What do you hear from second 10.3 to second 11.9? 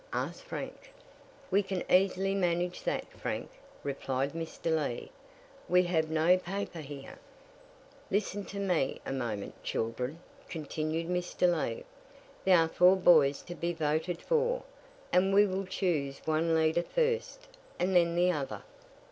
continued Mr. Lee.